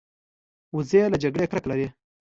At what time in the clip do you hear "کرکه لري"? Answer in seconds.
1.51-1.87